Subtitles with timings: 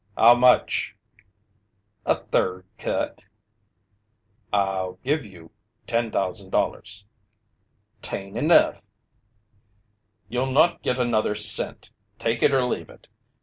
[0.17, 0.95] "How much?"
[2.07, 3.21] "A third cut."
[4.51, 5.51] "I'll give you
[5.85, 7.03] $10,000."
[8.01, 8.87] "'Tain't enough."
[10.27, 11.91] "You'll not get another cent.
[12.17, 13.07] Take it or leave it.